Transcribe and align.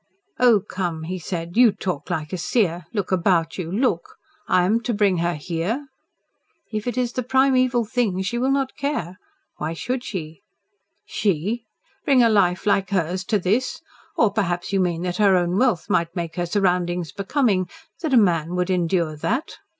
"Oh, 0.39 0.61
come," 0.61 1.03
he 1.03 1.19
said. 1.19 1.55
"You 1.55 1.71
talk 1.71 2.09
like 2.09 2.33
a 2.33 2.37
seer. 2.39 2.85
Look 2.91 3.11
about 3.11 3.59
you. 3.59 3.71
Look! 3.71 4.15
I 4.47 4.63
am 4.65 4.81
to 4.81 4.95
bring 4.95 5.17
her 5.17 5.35
here!" 5.35 5.89
"If 6.71 6.87
it 6.87 6.97
is 6.97 7.13
the 7.13 7.21
primeval 7.21 7.85
thing 7.85 8.19
she 8.23 8.39
will 8.39 8.49
not 8.49 8.75
care. 8.75 9.19
Why 9.57 9.73
should 9.73 10.03
she?" 10.03 10.41
"She! 11.05 11.65
Bring 12.03 12.23
a 12.23 12.29
life 12.29 12.65
like 12.65 12.89
hers 12.89 13.23
to 13.25 13.37
this! 13.37 13.83
Or 14.15 14.31
perhaps 14.33 14.73
you 14.73 14.79
mean 14.79 15.03
that 15.03 15.17
her 15.17 15.35
own 15.35 15.55
wealth 15.59 15.87
might 15.87 16.15
make 16.15 16.35
her 16.35 16.47
surroundings 16.47 17.11
becoming 17.11 17.69
that 18.01 18.11
a 18.11 18.17
man 18.17 18.55
would 18.55 18.71
endure 18.71 19.15
that?" 19.15 19.59